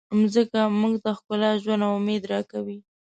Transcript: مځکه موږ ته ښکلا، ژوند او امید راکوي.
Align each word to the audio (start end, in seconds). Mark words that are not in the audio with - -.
مځکه 0.19 0.61
موږ 0.81 0.93
ته 1.03 1.09
ښکلا، 1.17 1.51
ژوند 1.61 1.83
او 1.87 1.93
امید 1.99 2.23
راکوي. 2.31 2.77